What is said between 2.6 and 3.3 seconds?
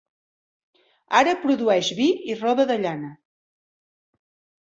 de llana.